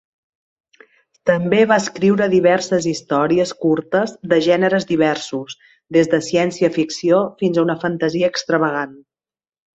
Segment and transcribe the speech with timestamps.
[1.29, 5.59] També va escriure diverses històries curtes de gèneres diversos,
[5.99, 8.99] des de ciència-ficció fins a una fantasia extravagant.